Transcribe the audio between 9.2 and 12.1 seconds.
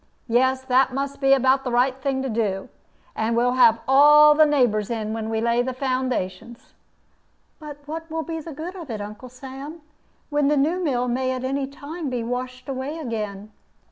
Sam, when the new mill may at any time